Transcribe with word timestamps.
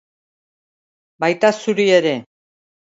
Baita 1.25 1.55
zuri 1.61 1.89
ere. 2.03 2.19